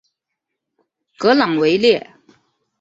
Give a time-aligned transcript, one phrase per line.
[1.15, 2.09] 格朗维列。